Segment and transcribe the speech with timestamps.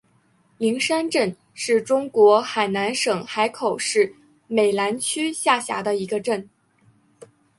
[0.57, 4.15] 灵山镇是中国海南省海口市
[4.47, 6.49] 美兰区下辖的一个镇。